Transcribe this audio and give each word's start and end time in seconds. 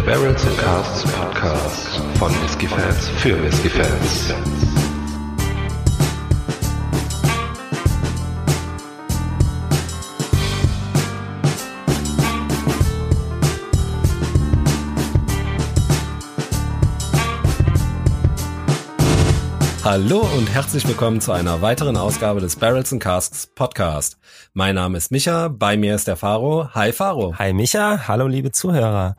Der 0.00 0.12
Barrels 0.12 0.46
and 0.46 0.56
Casts 0.56 1.12
Podcast 1.12 2.00
von 2.18 2.32
Whiskey 2.42 2.66
Fans 2.66 3.08
für 3.18 3.42
Whiskey 3.42 3.68
Fans. 3.68 4.32
Hallo 19.84 20.20
und 20.38 20.48
herzlich 20.50 20.88
willkommen 20.88 21.20
zu 21.20 21.32
einer 21.32 21.60
weiteren 21.60 21.98
Ausgabe 21.98 22.40
des 22.40 22.56
Barrels 22.56 22.90
and 22.94 23.02
Casks 23.02 23.48
Podcast. 23.54 24.16
Mein 24.54 24.76
Name 24.76 24.96
ist 24.96 25.10
Micha, 25.10 25.48
bei 25.48 25.76
mir 25.76 25.94
ist 25.94 26.08
der 26.08 26.16
Faro. 26.16 26.70
Hi 26.74 26.90
Faro. 26.92 27.34
Hi 27.38 27.52
Micha, 27.52 28.08
hallo 28.08 28.28
liebe 28.28 28.50
Zuhörer. 28.50 29.16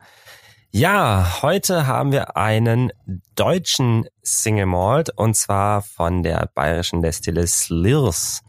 Ja, 0.73 1.41
heute 1.41 1.85
haben 1.85 2.13
wir 2.13 2.37
einen 2.37 2.93
deutschen 3.35 4.07
Single 4.21 4.67
Malt 4.67 5.09
und 5.09 5.35
zwar 5.35 5.81
von 5.81 6.23
der 6.23 6.49
bayerischen 6.55 7.01
Destille 7.01 7.45
Slirs. 7.45 8.41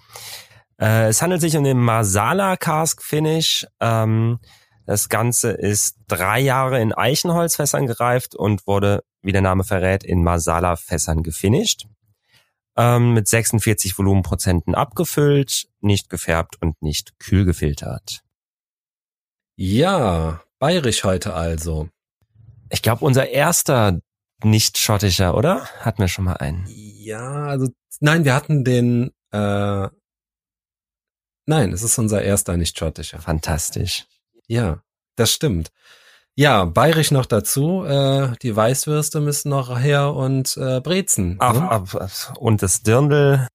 Äh, 0.81 1.09
es 1.09 1.21
handelt 1.21 1.41
sich 1.41 1.57
um 1.57 1.65
den 1.65 1.79
Masala 1.81 2.57
Cask 2.57 3.03
Finish. 3.03 3.67
Ähm, 3.81 4.39
das 4.87 5.09
Ganze 5.09 5.51
ist 5.51 5.97
drei 6.07 6.39
Jahre 6.39 6.81
in 6.81 6.93
Eichenholzfässern 6.93 7.87
gereift 7.87 8.37
und 8.37 8.67
wurde, 8.69 9.03
wie 9.23 9.33
der 9.33 9.43
Name 9.43 9.65
verrät, 9.65 10.05
in 10.05 10.23
Masala-Fässern 10.23 11.25
gefinisht 11.25 11.87
ähm, 12.77 13.15
mit 13.15 13.29
46 13.29 13.99
Volumenprozenten 13.99 14.75
abgefüllt, 14.75 15.69
nicht 15.81 16.09
gefärbt 16.09 16.57
und 16.61 16.81
nicht 16.83 17.19
kühl 17.19 17.45
gefiltert. 17.45 18.23
Ja, 19.57 20.43
bayerisch 20.59 21.05
heute 21.05 21.35
also. 21.35 21.89
Ich 22.73 22.83
glaube, 22.83 23.05
unser 23.05 23.29
erster 23.29 24.01
nicht 24.43 24.79
schottischer, 24.79 25.37
oder? 25.37 25.67
Hatten 25.81 26.01
wir 26.01 26.09
schon 26.09 26.25
mal 26.25 26.39
einen? 26.39 26.65
Ja, 26.69 27.45
also 27.45 27.69
nein, 28.01 28.25
wir 28.25 28.35
hatten 28.35 28.65
den. 28.65 29.13
Äh, 29.31 29.89
nein, 31.47 31.73
es 31.73 31.83
ist 31.83 31.99
unser 31.99 32.23
erster 32.23 32.57
nicht 32.57 32.79
schottischer. 32.79 33.19
Fantastisch. 33.21 34.07
Ja, 34.49 34.83
das 35.17 35.33
stimmt. 35.33 35.71
Ja, 36.35 36.65
bayerisch 36.65 37.11
noch 37.11 37.27
dazu. 37.27 37.85
Äh, 37.85 38.33
die 38.43 38.57
Weißwürste 38.57 39.21
müssen 39.21 39.51
noch 39.51 39.79
her 39.79 40.15
und 40.15 40.57
äh, 40.57 40.81
Brezen. 40.81 41.37
Ach, 41.41 41.53
ne? 41.53 41.71
ab, 41.71 41.95
ab, 41.95 42.11
und 42.39 42.63
das 42.63 42.83
Dirndl. 42.83 43.47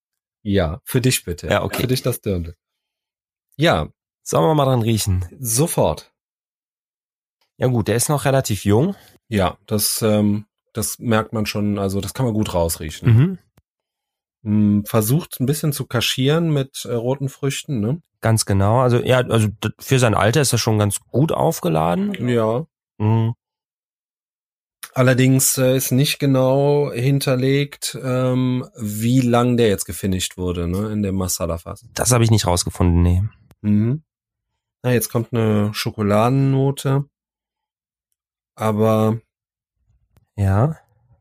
Ja, 0.43 0.79
für 0.85 1.01
dich 1.01 1.25
bitte. 1.25 1.47
Ja, 1.47 1.63
okay. 1.63 1.81
Für 1.81 1.87
dich 1.87 2.03
das 2.03 2.21
Dirndl. 2.21 2.55
Ja, 3.57 3.89
Sollen 4.29 4.43
wir 4.43 4.55
mal 4.55 4.65
dran 4.65 4.81
riechen? 4.81 5.25
sofort. 5.39 6.11
Ja 7.57 7.67
gut, 7.67 7.87
der 7.87 7.95
ist 7.95 8.09
noch 8.09 8.25
relativ 8.25 8.65
jung. 8.65 8.95
Ja, 9.29 9.57
das, 9.65 10.01
ähm, 10.01 10.45
das 10.73 10.99
merkt 10.99 11.33
man 11.33 11.45
schon, 11.45 11.79
also 11.79 12.01
das 12.01 12.13
kann 12.13 12.25
man 12.25 12.35
gut 12.35 12.53
rausriechen. 12.53 13.37
Mhm. 14.43 14.79
Mm, 14.79 14.85
Versucht 14.85 15.39
ein 15.39 15.45
bisschen 15.45 15.73
zu 15.73 15.85
kaschieren 15.85 16.51
mit 16.53 16.85
äh, 16.85 16.93
roten 16.93 17.29
Früchten, 17.29 17.79
ne? 17.79 18.01
Ganz 18.21 18.45
genau. 18.45 18.79
Also 18.79 18.99
ja, 18.99 19.17
also 19.17 19.49
für 19.79 19.99
sein 19.99 20.15
Alter 20.15 20.41
ist 20.41 20.53
er 20.53 20.59
schon 20.59 20.79
ganz 20.79 20.99
gut 20.99 21.31
aufgeladen. 21.31 22.13
Ja. 22.27 22.65
Mhm. 22.97 23.33
Allerdings 24.93 25.57
äh, 25.57 25.77
ist 25.77 25.91
nicht 25.91 26.17
genau 26.17 26.91
hinterlegt, 26.91 27.97
ähm, 28.03 28.65
wie 28.79 29.21
lang 29.21 29.57
der 29.57 29.67
jetzt 29.67 29.85
gefinisht 29.85 30.37
wurde, 30.37 30.67
ne, 30.67 30.91
in 30.91 31.03
dem 31.03 31.15
Masala-Fass. 31.15 31.85
Das 31.93 32.11
habe 32.11 32.23
ich 32.23 32.31
nicht 32.31 32.47
rausgefunden, 32.47 33.03
nee. 33.03 33.21
Mhm. 33.61 34.03
Na, 34.81 34.93
jetzt 34.93 35.09
kommt 35.09 35.33
eine 35.33 35.71
Schokoladennote. 35.73 37.05
Aber 38.57 39.21
Ja. 40.35 40.77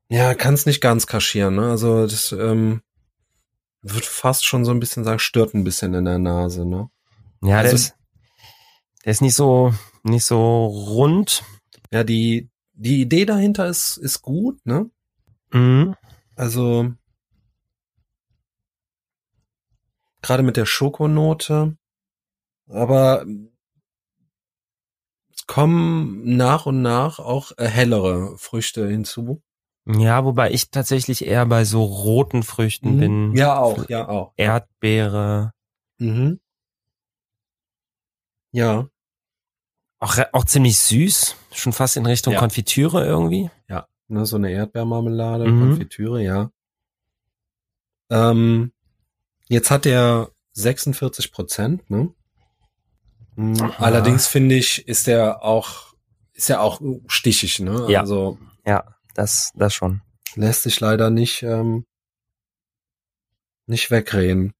ja, 0.08 0.34
kann 0.34 0.54
es 0.54 0.64
nicht 0.64 0.80
ganz 0.80 1.06
kaschieren, 1.06 1.54
ne? 1.56 1.69
Also 1.70 2.06
das 2.06 2.32
ähm, 2.32 2.80
wird 3.82 4.06
fast 4.06 4.47
schon 4.47 4.64
so 4.64 4.70
ein 4.70 4.80
bisschen 4.80 5.04
sagen, 5.04 5.19
stört 5.19 5.52
ein 5.54 5.62
bisschen 5.62 5.92
in 5.94 6.06
der 6.06 6.19
Nase, 6.19 6.64
ne? 6.64 6.88
Ja, 7.42 7.62
der 7.62 7.72
Also- 7.72 7.75
ist, 7.76 7.94
der 9.04 9.10
ist 9.12 9.20
nicht 9.20 9.34
so, 9.34 9.75
nicht 10.02 10.25
so 10.25 10.64
rund. 10.66 11.44
Ja, 11.92 12.04
die, 12.04 12.50
die 12.72 13.02
Idee 13.02 13.26
dahinter 13.26 13.66
ist, 13.66 13.98
ist 13.98 14.22
gut, 14.22 14.64
ne? 14.64 14.91
Mhm. 15.52 15.94
Also 16.36 16.91
gerade 20.22 20.42
mit 20.42 20.56
der 20.56 20.66
Schokonote, 20.66 21.76
aber 22.69 23.25
es 25.48 25.54
kommen 25.54 26.36
nach 26.36 26.66
und 26.66 26.82
nach 26.82 27.18
auch 27.18 27.52
äh, 27.56 27.66
hellere 27.66 28.36
Früchte 28.38 28.88
hinzu. 28.88 29.42
Ja, 29.86 30.24
wobei 30.24 30.50
ich 30.50 30.70
tatsächlich 30.70 31.24
eher 31.24 31.46
bei 31.46 31.64
so 31.64 31.84
roten 31.84 32.42
Früchten 32.42 32.98
bin. 32.98 33.28
Mhm. 33.28 33.36
Ja, 33.36 33.58
auch, 33.58 33.88
ja, 33.88 34.08
auch. 34.08 34.32
Erdbeere. 34.36 35.52
Mhm. 35.98 36.40
Ja, 38.52 38.88
Auch, 39.98 40.18
auch 40.32 40.44
ziemlich 40.44 40.78
süß. 40.78 41.36
Schon 41.52 41.72
fast 41.72 41.96
in 41.96 42.04
Richtung 42.06 42.32
Ja. 42.34 42.40
Konfitüre 42.40 43.04
irgendwie. 43.06 43.50
ja, 43.68 43.86
ne, 44.08 44.26
so 44.26 44.36
eine 44.36 44.50
Erdbeermarmelade, 44.50 45.46
Mhm. 45.46 45.60
Konfitüre, 45.68 46.22
ja. 46.22 46.50
Ähm, 48.10 48.72
jetzt 49.48 49.70
hat 49.70 49.86
er 49.86 50.30
46 50.52 51.32
Prozent, 51.32 51.88
ne? 51.90 52.12
Aha. 53.36 53.74
Allerdings 53.84 54.26
finde 54.26 54.54
ich, 54.54 54.86
ist 54.88 55.08
er 55.08 55.42
auch, 55.42 55.94
ist 56.32 56.48
er 56.50 56.60
auch 56.62 56.80
stichig, 57.06 57.60
ne? 57.60 57.86
Ja. 57.88 58.00
Also 58.00 58.38
Ja, 58.66 58.97
das, 59.14 59.52
das 59.54 59.74
schon. 59.74 60.02
lässt 60.34 60.62
sich 60.62 60.80
leider 60.80 61.10
nicht, 61.10 61.42
ähm, 61.42 61.84
nicht 63.66 63.91
wegreden. 63.91 64.52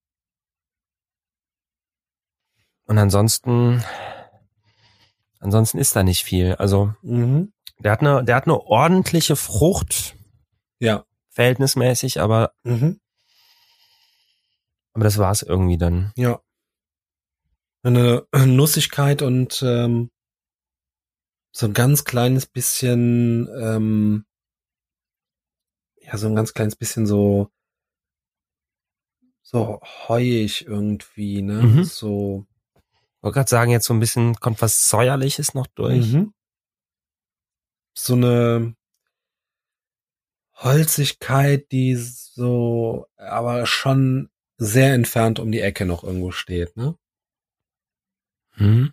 Und 2.87 2.99
ansonsten, 2.99 3.83
ansonsten 5.41 5.79
ist 5.79 5.97
da 5.97 6.03
nicht 6.03 6.25
viel. 6.25 6.55
Also, 6.55 6.95
Mhm. 7.03 7.53
der 7.79 7.93
hat 7.93 8.01
eine, 8.01 8.25
der 8.25 8.37
hat 8.37 8.45
eine 8.45 8.61
ordentliche 8.61 9.37
Frucht, 9.37 10.17
Ja. 10.79 11.05
verhältnismäßig, 11.31 12.21
aber, 12.21 12.53
Mhm. 12.65 13.01
aber 14.93 15.05
das 15.05 15.19
war's 15.19 15.43
irgendwie 15.43 15.79
dann. 15.79 16.13
Ja. 16.17 16.41
Eine 17.87 18.27
Nussigkeit 18.47 19.23
und 19.23 19.63
ähm, 19.65 20.11
so 21.53 21.67
ein 21.67 21.73
ganz 21.73 22.05
kleines 22.05 22.47
bisschen, 22.47 23.49
ähm, 23.61 24.27
ja, 26.01 26.19
so 26.19 26.27
ein 26.27 26.35
ganz 26.35 26.53
kleines 26.53 26.75
bisschen 26.75 27.07
so, 27.07 27.49
so 29.41 29.81
heuig 30.09 30.67
irgendwie, 30.67 31.43
ne? 31.43 31.63
Mhm. 31.63 31.85
So. 31.85 32.45
Ich 32.75 33.23
wollte 33.23 33.35
gerade 33.35 33.51
sagen, 33.51 33.71
jetzt 33.71 33.87
so 33.87 33.95
ein 33.95 34.01
bisschen 34.01 34.35
kommt 34.35 34.61
was 34.63 34.89
Säuerliches 34.89 35.55
noch 35.55 35.69
durch. 35.69 36.13
Mhm. 36.13 36.35
So 37.97 38.15
eine 38.15 38.75
Holzigkeit, 40.57 41.71
die 41.71 41.95
so, 41.95 43.07
aber 43.17 43.65
schon 43.65 44.29
sehr 44.57 44.93
entfernt 44.93 45.39
um 45.39 45.53
die 45.53 45.61
Ecke 45.61 45.87
noch 45.87 46.03
irgendwo 46.03 46.33
steht, 46.33 46.77
ne? 46.77 46.99
Mhm. 48.57 48.93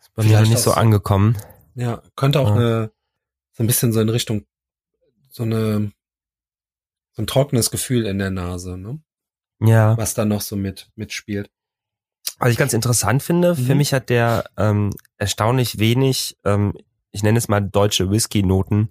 Ist 0.00 0.14
bei 0.14 0.24
mir 0.24 0.40
noch 0.40 0.48
nicht 0.48 0.58
so 0.58 0.72
angekommen. 0.72 1.36
Ja, 1.74 2.02
könnte 2.16 2.40
auch 2.40 2.48
Ja. 2.50 2.54
eine, 2.54 2.92
so 3.52 3.62
ein 3.62 3.66
bisschen 3.66 3.92
so 3.92 4.00
in 4.00 4.08
Richtung, 4.08 4.44
so 5.30 5.42
eine, 5.44 5.92
so 7.12 7.22
ein 7.22 7.26
trockenes 7.26 7.70
Gefühl 7.70 8.06
in 8.06 8.18
der 8.18 8.30
Nase, 8.30 8.76
ne? 8.76 9.00
Ja. 9.60 9.96
Was 9.96 10.14
da 10.14 10.24
noch 10.24 10.40
so 10.40 10.56
mit, 10.56 10.90
mitspielt. 10.96 11.50
Was 12.38 12.50
ich 12.50 12.58
ganz 12.58 12.72
interessant 12.72 13.22
finde, 13.22 13.54
für 13.54 13.72
Mhm. 13.72 13.78
mich 13.78 13.92
hat 13.94 14.08
der 14.10 14.44
ähm, 14.56 14.90
erstaunlich 15.18 15.78
wenig, 15.78 16.36
ähm, 16.44 16.74
ich 17.12 17.22
nenne 17.22 17.38
es 17.38 17.48
mal 17.48 17.60
deutsche 17.60 18.10
Whisky-Noten. 18.10 18.88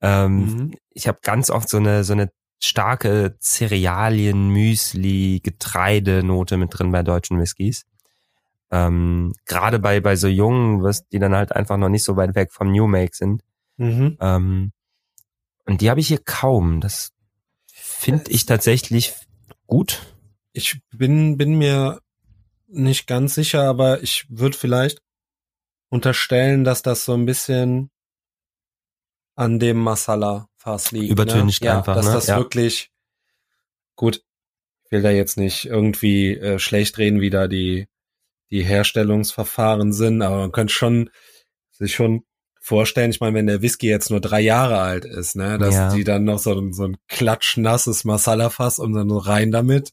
Ähm, 0.00 0.36
Mhm. 0.38 0.74
Ich 0.90 1.06
habe 1.08 1.18
ganz 1.22 1.50
oft 1.50 1.68
so 1.68 1.76
eine 1.76 2.04
so 2.04 2.14
eine 2.14 2.30
starke 2.62 3.36
Cerealien, 3.40 4.48
Müsli, 4.48 5.40
Getreidenote 5.42 6.56
mit 6.56 6.70
drin 6.78 6.90
bei 6.92 7.02
deutschen 7.02 7.38
Whiskys. 7.38 7.84
Ähm, 8.70 9.32
Gerade 9.44 9.78
bei 9.78 10.00
bei 10.00 10.16
so 10.16 10.28
jungen, 10.28 10.82
was 10.82 11.06
die 11.08 11.18
dann 11.18 11.34
halt 11.34 11.52
einfach 11.52 11.76
noch 11.76 11.88
nicht 11.88 12.04
so 12.04 12.16
weit 12.16 12.34
weg 12.34 12.52
vom 12.52 12.72
New 12.72 12.86
Make 12.86 13.14
sind. 13.16 13.42
Mhm. 13.76 14.16
Ähm, 14.20 14.72
und 15.66 15.80
die 15.80 15.90
habe 15.90 16.00
ich 16.00 16.08
hier 16.08 16.20
kaum. 16.24 16.80
Das 16.80 17.12
finde 17.72 18.30
ich 18.30 18.46
tatsächlich 18.46 19.14
gut. 19.66 20.14
Ich 20.52 20.80
bin, 20.90 21.36
bin 21.36 21.58
mir 21.58 22.00
nicht 22.66 23.06
ganz 23.06 23.34
sicher, 23.34 23.62
aber 23.64 24.02
ich 24.02 24.26
würde 24.28 24.56
vielleicht 24.56 25.00
unterstellen, 25.88 26.64
dass 26.64 26.82
das 26.82 27.04
so 27.04 27.14
ein 27.14 27.26
bisschen 27.26 27.90
an 29.34 29.58
dem 29.58 29.76
Masala-Fass 29.78 30.92
liegt. 30.92 31.10
Übertüncht 31.10 31.62
ne? 31.62 31.68
ja, 31.68 31.78
einfach, 31.78 31.94
Dass 31.94 32.06
ne? 32.06 32.12
das 32.12 32.26
Ja. 32.26 32.38
wirklich 32.38 32.90
gut. 33.94 34.22
Ich 34.84 34.92
will 34.92 35.02
da 35.02 35.10
jetzt 35.10 35.36
nicht 35.36 35.66
irgendwie 35.66 36.36
äh, 36.36 36.58
schlecht 36.58 36.96
reden, 36.98 37.20
wie 37.20 37.30
da 37.30 37.48
die 37.48 37.88
die 38.50 38.62
Herstellungsverfahren 38.62 39.92
sind, 39.92 40.22
aber 40.22 40.38
man 40.38 40.52
könnte 40.52 40.72
schon 40.74 41.10
sich 41.72 41.94
schon 41.94 42.22
vorstellen, 42.60 43.10
ich 43.10 43.20
meine, 43.20 43.34
wenn 43.36 43.46
der 43.46 43.62
Whisky 43.62 43.86
jetzt 43.88 44.10
nur 44.10 44.20
drei 44.20 44.40
Jahre 44.40 44.78
alt 44.80 45.04
ist, 45.04 45.36
ne, 45.36 45.56
dass 45.58 45.74
Ja. 45.74 45.94
die 45.94 46.02
dann 46.04 46.24
noch 46.24 46.38
so, 46.38 46.52
ein- 46.58 46.72
so 46.72 46.84
ein 46.84 46.96
klatschnasses 47.08 48.04
Masala-Fass 48.04 48.78
und 48.80 48.92
dann 48.92 49.10
rein 49.10 49.52
damit. 49.52 49.92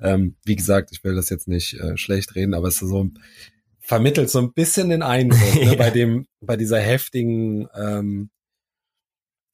Ähm, 0.00 0.36
wie 0.44 0.56
gesagt, 0.56 0.90
ich 0.92 1.04
will 1.04 1.14
das 1.14 1.28
jetzt 1.28 1.48
nicht 1.48 1.74
äh, 1.74 1.96
schlecht 1.96 2.34
reden, 2.34 2.54
aber 2.54 2.68
es 2.68 2.80
ist 2.82 2.88
so 2.88 3.08
vermittelt 3.80 4.30
so 4.30 4.38
ein 4.40 4.52
bisschen 4.54 4.88
den 4.88 5.02
Eindruck, 5.02 5.38
ne, 5.54 5.62
Ja. 5.72 5.74
bei 5.74 5.90
dem, 5.90 6.26
bei 6.40 6.56
dieser 6.56 6.80
heftigen 6.80 7.68
ähm, 7.74 8.30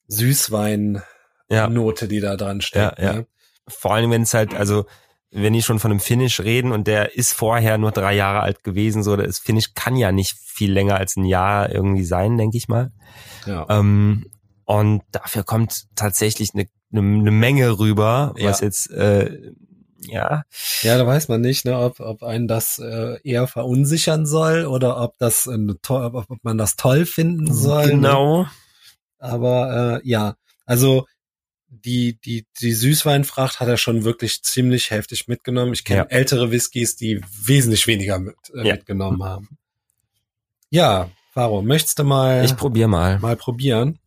Süßwein-Note, 0.07 2.05
Ja. 2.05 2.09
die 2.09 2.19
da 2.19 2.35
dran 2.35 2.61
steckt. 2.61 2.99
Ja, 2.99 3.05
ja. 3.05 3.13
Ne? 3.13 3.27
Vor 3.67 3.93
allem, 3.93 4.11
wenn 4.11 4.23
es 4.23 4.33
halt, 4.33 4.53
also 4.53 4.85
wenn 5.31 5.53
die 5.53 5.61
schon 5.61 5.79
von 5.79 5.91
einem 5.91 5.99
Finish 5.99 6.41
reden 6.41 6.71
und 6.71 6.87
der 6.87 7.15
ist 7.15 7.33
vorher 7.33 7.77
nur 7.77 7.91
drei 7.91 8.13
Jahre 8.13 8.41
alt 8.41 8.63
gewesen, 8.63 9.01
so 9.03 9.15
das 9.15 9.39
Finish 9.39 9.73
kann 9.73 9.95
ja 9.95 10.11
nicht 10.11 10.35
viel 10.37 10.71
länger 10.71 10.97
als 10.97 11.15
ein 11.15 11.25
Jahr 11.25 11.71
irgendwie 11.71 12.03
sein, 12.03 12.37
denke 12.37 12.57
ich 12.57 12.67
mal. 12.67 12.91
Ja. 13.45 13.65
Ähm, 13.69 14.25
und 14.65 15.01
dafür 15.11 15.43
kommt 15.43 15.85
tatsächlich 15.95 16.49
eine, 16.53 16.65
eine, 16.91 17.01
eine 17.19 17.31
Menge 17.31 17.79
rüber, 17.79 18.33
was 18.39 18.59
Ja. 18.59 18.65
jetzt 18.65 18.91
äh, 18.91 19.51
ja 20.03 20.43
Ja, 20.81 20.97
da 20.97 21.05
weiß 21.07 21.27
man 21.27 21.41
nicht, 21.41 21.63
ne, 21.65 21.77
ob, 21.77 21.99
ob 21.99 22.23
einen 22.23 22.47
das 22.47 22.79
äh, 22.79 23.17
eher 23.23 23.47
verunsichern 23.47 24.25
soll 24.25 24.65
oder 24.65 24.99
ob 25.01 25.17
das 25.17 25.47
toll, 25.81 26.05
ob, 26.05 26.29
ob 26.29 26.43
man 26.43 26.57
das 26.57 26.75
toll 26.75 27.05
finden 27.05 27.53
soll. 27.53 27.85
Ne? 27.87 27.91
genau. 27.93 28.47
Aber 29.19 30.01
äh, 30.03 30.07
ja, 30.09 30.35
also 30.65 31.05
die 31.73 32.19
die 32.19 32.45
die 32.59 32.73
Süßweinfracht 32.73 33.59
hat 33.61 33.67
er 33.69 33.77
schon 33.77 34.03
wirklich 34.03 34.43
ziemlich 34.43 34.91
heftig 34.91 35.27
mitgenommen. 35.29 35.71
Ich 35.73 35.85
kenne 35.85 35.99
Ja. 36.01 36.05
ältere 36.05 36.51
Whiskys, 36.51 36.97
die 36.97 37.21
wesentlich 37.45 37.87
weniger 37.87 38.19
mit, 38.19 38.35
äh, 38.53 38.67
Ja. 38.67 38.73
mitgenommen 38.75 39.23
haben. 39.23 39.57
Ja, 40.69 41.09
Faro, 41.33 41.61
möchtest 41.61 41.97
du 41.99 42.03
mal 42.03 42.43
Ich 42.43 42.55
probier 42.57 42.87
mal. 42.87 43.19
mal 43.19 43.37
probieren? 43.37 43.99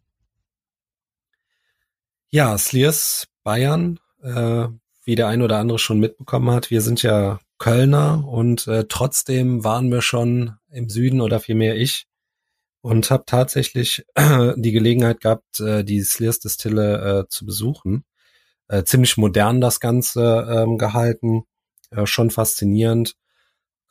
Ja, 2.31 2.59
Sliers 2.59 3.27
Bayern, 3.45 3.99
äh, 4.23 4.67
wie 5.05 5.15
der 5.15 5.29
ein 5.29 5.43
oder 5.43 5.59
andere 5.59 5.79
schon 5.79 6.01
mitbekommen 6.01 6.51
hat, 6.51 6.71
wir 6.71 6.81
sind 6.83 7.03
ja 7.03 7.39
Kölner 7.59 8.27
und 8.27 8.67
äh, 8.67 8.85
trotzdem 8.89 9.65
waren 9.65 9.91
wir 9.91 10.03
schon 10.03 10.55
im 10.71 10.91
Süden 10.91 11.21
oder 11.21 11.41
vielmehr 11.41 11.77
ich 11.77 12.07
und 12.85 13.11
habe 13.11 13.25
tatsächlich 13.27 14.05
die 14.19 14.73
Gelegenheit 14.73 15.21
gehabt, 15.21 15.59
äh, 15.59 15.85
die 15.85 16.03
Sliers 16.03 16.39
Distille 16.39 17.23
äh, 17.23 17.29
zu 17.31 17.47
besuchen. 17.47 18.05
Äh, 18.69 18.85
ziemlich 18.85 19.17
modern 19.17 19.63
das 19.63 19.81
Ganze 19.81 20.47
ähm, 20.51 20.77
gehalten, 20.77 21.45
äh, 21.91 22.05
schon 22.05 22.31
faszinierend. 22.31 23.15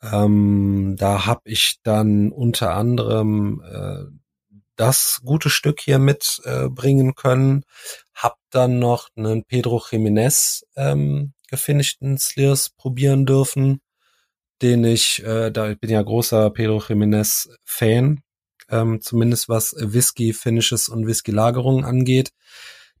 Ähm, 0.00 0.94
da 0.96 1.26
habe 1.26 1.40
ich 1.44 1.78
dann 1.82 2.30
unter 2.30 2.74
anderem 2.76 3.62
äh, 3.68 4.04
das 4.76 5.20
gute 5.24 5.50
Stück 5.50 5.80
hier 5.80 5.98
mitbringen 5.98 7.10
äh, 7.10 7.14
können. 7.14 7.64
Hab 8.14 8.36
dann 8.50 8.78
noch 8.78 9.08
einen 9.16 9.44
Pedro 9.44 9.78
Jiménez 9.78 10.62
ähm, 10.76 11.32
gefinischten 11.50 12.16
Sliers 12.18 12.70
probieren 12.70 13.26
dürfen, 13.26 13.80
den 14.62 14.84
ich, 14.84 15.20
äh, 15.24 15.50
da 15.50 15.70
ich 15.70 15.80
bin 15.80 15.90
ja 15.90 16.02
großer 16.02 16.50
Pedro 16.50 16.78
Jiménez 16.78 17.48
Fan, 17.64 18.23
ähm, 18.74 19.00
zumindest 19.00 19.48
was 19.48 19.74
Whisky 19.78 20.32
Finishes 20.32 20.88
und 20.88 21.06
Whisky 21.06 21.30
Lagerungen 21.30 21.84
angeht. 21.84 22.32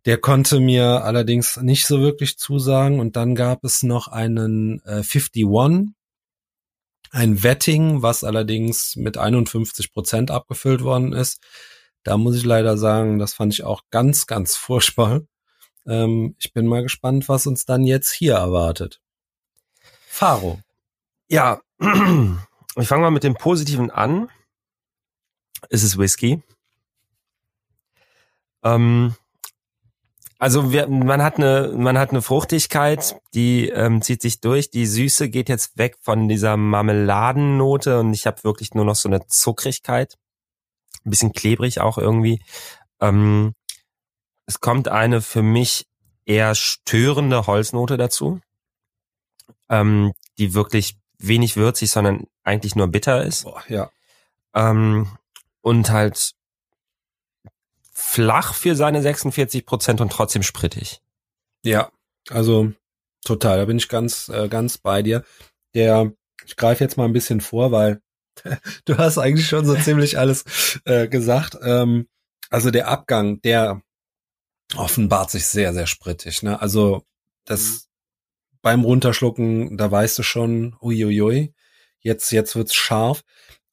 Der 0.04 0.18
konnte 0.18 0.60
mir 0.60 1.04
allerdings 1.04 1.56
nicht 1.56 1.86
so 1.86 2.00
wirklich 2.00 2.38
zusagen 2.38 3.00
und 3.00 3.16
dann 3.16 3.34
gab 3.34 3.64
es 3.64 3.82
noch 3.82 4.08
einen 4.08 4.80
äh, 4.84 5.02
51 5.02 5.44
ein 7.10 7.44
Wetting, 7.44 8.02
was 8.02 8.24
allerdings 8.24 8.96
mit 8.96 9.18
51 9.18 9.92
Prozent 9.92 10.30
abgefüllt 10.32 10.82
worden 10.82 11.12
ist. 11.12 11.40
Da 12.02 12.16
muss 12.16 12.36
ich 12.36 12.44
leider 12.44 12.76
sagen, 12.76 13.18
das 13.18 13.34
fand 13.34 13.54
ich 13.54 13.62
auch 13.62 13.82
ganz, 13.90 14.26
ganz 14.26 14.56
furchtbar. 14.56 15.22
Ähm, 15.86 16.34
ich 16.38 16.52
bin 16.52 16.66
mal 16.66 16.82
gespannt, 16.82 17.28
was 17.28 17.46
uns 17.46 17.66
dann 17.66 17.84
jetzt 17.84 18.12
hier 18.12 18.34
erwartet. 18.34 19.00
Faro. 20.06 20.60
Ja, 21.28 21.60
ich 21.80 22.88
fange 22.88 23.02
mal 23.02 23.10
mit 23.10 23.24
dem 23.24 23.34
Positiven 23.34 23.90
an. 23.90 24.28
Es 25.70 25.82
ist 25.82 25.98
Whisky. 25.98 26.42
Ähm, 28.62 29.14
also 30.38 30.72
wir, 30.72 30.88
man 30.88 31.22
hat 31.22 31.36
eine, 31.36 31.72
man 31.76 31.96
hat 31.96 32.10
eine 32.10 32.20
Fruchtigkeit, 32.20 33.16
die 33.34 33.68
ähm, 33.68 34.02
zieht 34.02 34.20
sich 34.20 34.40
durch. 34.40 34.70
Die 34.70 34.86
Süße 34.86 35.30
geht 35.30 35.48
jetzt 35.48 35.78
weg 35.78 35.96
von 36.00 36.28
dieser 36.28 36.56
Marmeladennote 36.56 38.00
und 38.00 38.12
ich 38.12 38.26
habe 38.26 38.44
wirklich 38.44 38.74
nur 38.74 38.84
noch 38.84 38.96
so 38.96 39.08
eine 39.08 39.26
Zuckrigkeit, 39.26 40.16
ein 41.04 41.10
bisschen 41.10 41.32
klebrig 41.32 41.80
auch 41.80 41.98
irgendwie. 41.98 42.42
Ähm, 43.00 43.54
es 44.46 44.60
kommt 44.60 44.88
eine 44.88 45.22
für 45.22 45.42
mich 45.42 45.86
eher 46.26 46.54
störende 46.54 47.46
Holznote 47.46 47.96
dazu, 47.96 48.40
ähm, 49.68 50.12
die 50.38 50.54
wirklich 50.54 50.98
wenig 51.18 51.56
würzig, 51.56 51.90
sondern 51.90 52.26
eigentlich 52.42 52.76
nur 52.76 52.88
bitter 52.88 53.24
ist. 53.24 53.44
Boah, 53.44 53.62
ja. 53.68 53.90
Ähm, 54.54 55.08
und 55.64 55.90
halt 55.90 56.34
flach 57.90 58.52
für 58.54 58.76
seine 58.76 59.00
46 59.00 59.64
Prozent 59.64 60.00
und 60.02 60.12
trotzdem 60.12 60.42
sprittig. 60.42 61.00
Ja, 61.64 61.90
also 62.28 62.72
total, 63.24 63.58
da 63.58 63.64
bin 63.64 63.78
ich 63.78 63.88
ganz, 63.88 64.28
äh, 64.28 64.48
ganz 64.48 64.76
bei 64.76 65.02
dir. 65.02 65.24
Der, 65.74 66.12
ich 66.44 66.56
greife 66.56 66.84
jetzt 66.84 66.98
mal 66.98 67.06
ein 67.06 67.14
bisschen 67.14 67.40
vor, 67.40 67.72
weil 67.72 68.02
du 68.84 68.98
hast 68.98 69.16
eigentlich 69.16 69.48
schon 69.48 69.64
so 69.64 69.74
ziemlich 69.74 70.18
alles 70.18 70.80
äh, 70.84 71.08
gesagt. 71.08 71.56
Ähm, 71.62 72.08
also 72.50 72.70
der 72.70 72.88
Abgang, 72.88 73.40
der 73.40 73.80
offenbart 74.76 75.30
sich 75.30 75.46
sehr, 75.46 75.72
sehr 75.72 75.86
sprittig. 75.86 76.42
Ne? 76.42 76.60
Also 76.60 77.04
das 77.46 77.88
beim 78.60 78.84
Runterschlucken, 78.84 79.78
da 79.78 79.90
weißt 79.90 80.18
du 80.18 80.22
schon, 80.22 80.76
uiuiui, 80.82 81.54
jetzt, 82.00 82.30
jetzt 82.32 82.54
wird's 82.54 82.74
scharf. 82.74 83.22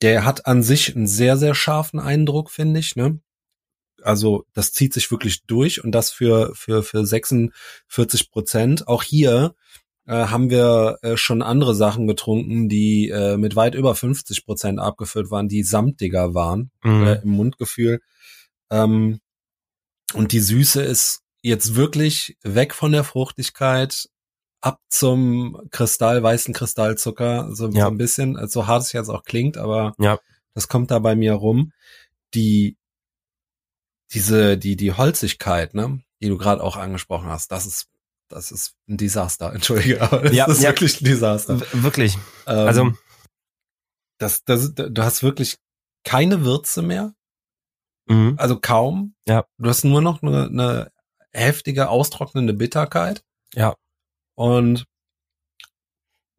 Der 0.02 0.26
hat 0.26 0.46
an 0.48 0.64
sich 0.64 0.96
einen 0.96 1.08
sehr, 1.08 1.38
sehr 1.38 1.56
scharfen 1.56 2.00
Eindruck, 2.00 2.50
finde 2.52 2.80
ich. 2.80 2.96
Ne? 2.96 3.20
Also 4.02 4.46
das 4.54 4.74
zieht 4.74 4.94
sich 4.94 5.12
wirklich 5.12 5.46
durch 5.46 5.84
und 5.84 5.92
das 5.92 6.12
für 6.12 6.56
für 6.56 6.84
für 6.84 7.06
46 7.06 8.32
Prozent. 8.32 8.88
Auch 8.88 9.04
hier 9.04 9.54
äh, 10.08 10.14
haben 10.14 10.50
wir 10.50 10.98
äh, 11.04 11.18
schon 11.18 11.42
andere 11.44 11.76
Sachen 11.76 12.08
getrunken, 12.08 12.68
die 12.68 13.10
äh, 13.10 13.38
mit 13.38 13.56
weit 13.56 13.76
über 13.76 13.94
50 13.94 14.46
Prozent 14.46 14.80
abgefüllt 14.80 15.30
waren, 15.30 15.48
die 15.48 15.64
samtiger 15.64 16.34
waren 16.34 16.72
Mhm. 16.84 17.04
äh, 17.04 17.16
im 17.22 17.30
Mundgefühl. 17.30 18.00
Ähm, 18.72 19.20
und 20.14 20.32
die 20.32 20.40
Süße 20.40 20.82
ist 20.82 21.22
jetzt 21.44 21.76
wirklich 21.76 22.38
weg 22.44 22.74
von 22.74 22.92
der 22.92 23.04
Fruchtigkeit 23.04 24.10
ab 24.62 24.80
zum 24.90 25.68
Kristall, 25.72 26.22
weißen 26.24 26.54
Kristallzucker, 26.54 27.54
so, 27.56 27.68
Ja. 27.70 27.86
so 27.86 27.88
ein 27.92 27.98
bisschen, 27.98 28.48
so 28.48 28.68
hart 28.68 28.84
es 28.84 28.92
jetzt 28.94 29.10
auch 29.10 29.24
klingt, 29.24 29.58
aber 29.58 29.94
Ja. 30.00 30.20
das 30.54 30.68
kommt 30.68 30.92
da 30.92 31.00
bei 31.00 31.16
mir 31.16 31.34
rum. 31.34 31.72
Die 32.34 32.78
diese, 34.14 34.58
die, 34.58 34.76
die 34.76 34.92
Holzigkeit, 34.94 35.74
ne, 35.74 36.02
die 36.22 36.28
du 36.28 36.38
gerade 36.38 36.62
auch 36.64 36.76
angesprochen 36.78 37.28
hast, 37.30 37.52
das 37.52 37.66
ist, 37.66 37.88
das 38.30 38.52
ist 38.52 38.76
ein 38.90 38.98
Desaster, 38.98 39.54
entschuldige, 39.54 40.02
aber 40.02 40.22
das 40.22 40.34
Ja, 40.36 40.46
ist 40.48 40.62
ja. 40.62 40.70
wirklich 40.70 41.02
ein 41.02 41.06
Desaster. 41.06 41.60
W- 41.60 41.66
Wirklich. 41.84 42.16
Ähm, 42.46 42.68
Also, 42.68 42.94
das, 44.20 44.44
das, 44.44 44.74
du 44.76 45.02
hast 45.04 45.24
wirklich 45.24 45.58
keine 46.04 46.44
Würze 46.46 46.82
mehr, 46.82 47.14
mhm. 48.08 48.36
also 48.38 48.60
kaum. 48.60 49.16
Ja. 49.28 49.46
Du 49.58 49.70
hast 49.70 49.84
nur 49.84 50.02
noch 50.02 50.22
eine, 50.22 50.46
eine 50.48 50.92
heftige, 51.32 51.90
austrocknende 51.90 52.54
Bitterkeit. 52.54 53.24
Ja. 53.54 53.76
Und 54.42 54.86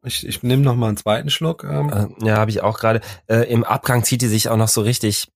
ich, 0.03 0.27
ich 0.27 0.43
nehme 0.43 0.61
noch 0.61 0.75
mal 0.75 0.89
einen 0.89 0.97
zweiten 0.97 1.29
Schluck. 1.29 1.63
Ähm, 1.63 1.89
Äh, 1.89 2.27
ja, 2.27 2.37
habe 2.37 2.51
ich 2.51 2.61
auch 2.61 2.77
gerade. 2.77 2.99
Äh, 3.27 3.49
Im 3.49 3.63
Abgang 3.63 4.03
zieht 4.03 4.21
die 4.21 4.27
sich 4.27 4.49
auch 4.49 4.57
noch 4.57 4.67
so 4.67 4.81
richtig. 4.81 5.31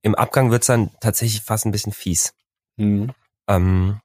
Im 0.00 0.14
Abgang 0.14 0.50
wird's 0.50 0.66
dann 0.66 0.90
tatsächlich 1.00 1.42
fast 1.42 1.66
ein 1.66 1.72
bisschen 1.72 1.92
fies. 1.92 2.32
hm. 2.78 3.12
Ähm, 3.48 4.00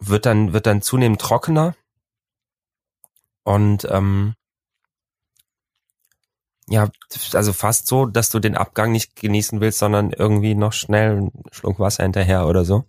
wird 0.00 0.24
dann 0.24 0.52
wird 0.52 0.66
dann 0.66 0.80
zunehmend 0.80 1.20
trockener 1.20 1.74
und 3.42 3.86
ähm, 3.90 4.34
ja, 6.68 6.88
also 7.34 7.52
fast 7.52 7.86
so, 7.86 8.06
dass 8.06 8.30
du 8.30 8.38
den 8.38 8.56
Abgang 8.56 8.92
nicht 8.92 9.16
genießen 9.16 9.60
willst, 9.60 9.80
sondern 9.80 10.12
irgendwie 10.12 10.54
noch 10.54 10.72
schnell 10.72 11.16
einen 11.16 11.32
Schluck 11.50 11.80
Wasser 11.80 12.04
hinterher 12.04 12.46
oder 12.46 12.64
so. 12.64 12.84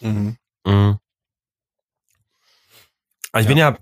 Mhm. 0.00 0.38
Mhm. 0.64 0.98
Aber 3.32 3.40
ich 3.40 3.46
Ja. 3.46 3.48
bin 3.48 3.58
ja 3.58 3.78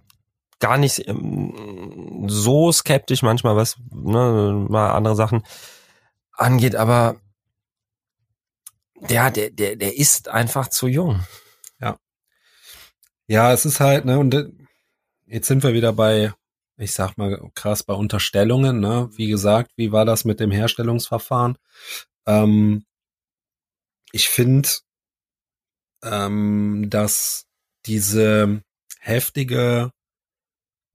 gar 0.61 0.78
nicht 0.78 1.07
ähm, 1.09 2.25
so 2.28 2.73
skeptisch 2.73 3.23
manchmal, 3.23 3.57
was 3.57 3.76
ne, 3.90 4.67
mal 4.69 4.90
andere 4.93 5.17
Sachen 5.17 5.43
angeht, 6.33 6.76
aber 6.76 7.21
der, 9.00 9.31
der, 9.31 9.50
der, 9.50 9.76
der 9.76 9.97
ist 9.97 10.28
einfach 10.28 10.69
zu 10.69 10.88
jung. 10.88 11.21
Ja, 13.31 13.52
es 13.52 13.67
ist 13.67 13.78
halt, 13.81 14.07
ne, 14.07 14.19
und 14.19 14.35
äh, 14.35 14.49
jetzt 15.26 15.49
sind 15.49 15.62
wir 15.62 15.75
wieder 15.75 15.93
bei, 15.93 16.33
ich 16.78 16.93
sag 16.93 17.19
mal 17.19 17.38
krass, 17.55 17.83
bei 17.83 17.93
Unterstellungen, 17.93 18.81
ne? 18.81 19.11
Wie 19.17 19.26
gesagt, 19.28 19.73
wie 19.76 19.93
war 19.93 20.07
das 20.07 20.25
mit 20.25 20.40
dem 20.40 20.50
Herstellungsverfahren? 20.50 21.59
Ähm, 22.26 22.87
ich 24.12 24.31
finde, 24.31 24.71
ähm, 26.02 26.87
dass 26.88 27.47
diese 27.85 28.62
heftige 28.99 29.90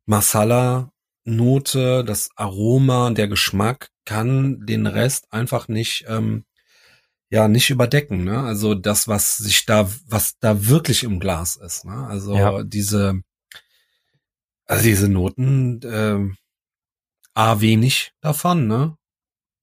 Masala-Note, 0.06 2.04
das 2.06 2.30
Aroma, 2.36 3.12
der 3.12 3.28
Geschmack 3.28 3.90
kann 4.06 4.66
den 4.66 4.88
Rest 4.88 5.32
einfach 5.32 5.68
nicht, 5.68 6.06
ähm, 6.08 6.46
ja, 7.30 7.48
nicht 7.48 7.70
überdecken. 7.70 8.24
Ne? 8.24 8.42
Also 8.44 8.76
das, 8.76 9.08
was 9.08 9.38
sich 9.38 9.66
da, 9.66 9.90
was 10.08 10.38
da 10.40 10.68
wirklich 10.68 11.04
im 11.04 11.20
Glas 11.20 11.56
ist. 11.56 11.86
Ne? 11.86 12.06
Also 12.08 12.36
Ja. 12.36 12.64
diese, 12.64 13.22
also 14.66 14.84
diese 14.84 15.10
Noten, 15.10 15.80
ähm, 15.84 16.38
a 17.34 17.62
wenig 17.62 18.12
davon, 18.22 18.68
ne? 18.68 18.96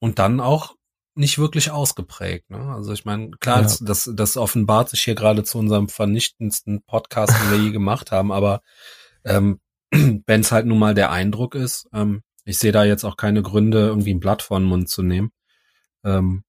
Und 0.00 0.18
dann 0.18 0.40
auch 0.40 0.74
nicht 1.14 1.38
wirklich 1.38 1.70
ausgeprägt. 1.70 2.50
Ne? 2.50 2.58
Also 2.58 2.92
ich 2.92 3.04
meine, 3.04 3.30
klar, 3.32 3.62
Ja. 3.62 3.76
das, 3.80 4.10
das, 4.14 4.36
offenbart 4.36 4.88
sich 4.90 5.02
hier 5.02 5.14
gerade 5.14 5.42
zu 5.42 5.58
unserem 5.58 5.88
vernichtendsten 5.88 6.82
Podcast, 6.84 7.32
den 7.32 7.50
wir 7.50 7.58
je 7.58 7.70
gemacht 7.72 8.10
haben, 8.12 8.32
aber 8.32 8.62
ähm, 9.24 9.60
wenn 9.90 10.40
es 10.40 10.52
halt 10.52 10.66
nun 10.66 10.78
mal 10.78 10.94
der 10.94 11.10
Eindruck 11.10 11.54
ist, 11.54 11.88
ähm, 11.92 12.22
ich 12.44 12.58
sehe 12.58 12.72
da 12.72 12.84
jetzt 12.84 13.04
auch 13.04 13.16
keine 13.16 13.42
Gründe, 13.42 13.86
irgendwie 13.88 14.14
ein 14.14 14.20
Blatt 14.20 14.42
vor 14.42 14.58
den 14.58 14.68
Mund 14.68 14.88
zu 14.88 15.02
nehmen. 15.02 15.30
Ähm, 16.04 16.44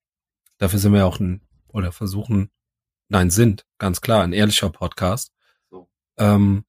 dafür 0.58 0.80
sind 0.80 0.94
wir 0.94 1.06
auch 1.06 1.20
ein, 1.20 1.42
oder 1.68 1.92
versuchen, 1.92 2.52
nein, 3.10 3.30
sind, 3.30 3.66
ganz 3.78 4.02
klar, 4.02 4.24
ein 4.24 4.34
ehrlicher 4.34 4.70
Podcast. 4.70 5.34
So. 5.70 5.90
Ähm, 6.18 6.64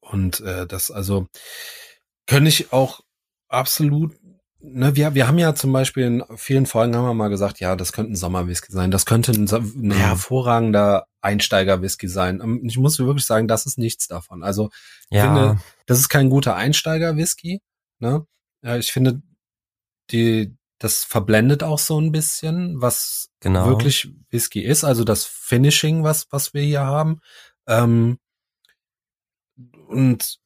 und 0.00 0.40
äh, 0.40 0.66
das, 0.66 0.90
also, 0.90 1.28
könnte 2.26 2.48
ich 2.48 2.72
auch 2.72 3.00
absolut, 3.48 4.14
ne, 4.62 4.94
wir, 4.96 5.14
wir 5.14 5.28
haben 5.28 5.38
ja 5.38 5.54
zum 5.54 5.72
Beispiel 5.72 6.04
in 6.04 6.24
vielen 6.36 6.66
Folgen 6.66 6.96
haben 6.96 7.04
wir 7.04 7.14
mal 7.14 7.28
gesagt, 7.28 7.60
ja, 7.60 7.76
das 7.76 7.92
könnte 7.92 8.12
ein 8.12 8.16
Sommerwhisky 8.16 8.72
sein, 8.72 8.90
das 8.90 9.06
könnte 9.06 9.32
ein, 9.32 9.48
ein 9.50 9.90
Ja. 9.90 9.96
hervorragender 9.96 11.06
Einsteigerwhisky 11.20 12.08
sein. 12.08 12.40
Ähm, 12.42 12.62
Ich 12.64 12.78
muss 12.78 12.98
wirklich 12.98 13.24
sagen, 13.26 13.48
das 13.48 13.66
ist 13.66 13.78
nichts 13.78 14.08
davon. 14.08 14.42
Also, 14.42 14.70
Ja, 15.10 15.24
finde, 15.24 15.60
das 15.86 15.98
ist 15.98 16.08
kein 16.08 16.30
guter 16.30 16.56
Einsteiger-Whisky. 16.56 17.60
Ne? 17.98 18.26
Ja, 18.62 18.76
ich 18.76 18.92
finde, 18.92 19.22
die, 20.10 20.56
das 20.78 21.04
verblendet 21.04 21.62
auch 21.62 21.78
so 21.78 22.00
ein 22.00 22.10
bisschen, 22.12 22.80
was 22.80 23.30
genau. 23.40 23.66
wirklich 23.66 24.08
Whisky 24.30 24.60
ist. 24.62 24.84
Also 24.84 25.04
das 25.04 25.24
Finishing, 25.24 26.02
was, 26.02 26.26
was 26.30 26.54
wir 26.54 26.62
hier 26.62 26.80
haben. 26.84 27.20
Ähm, 27.68 28.18
und 29.86 30.38